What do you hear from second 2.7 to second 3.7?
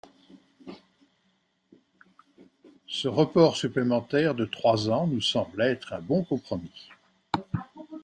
Ce report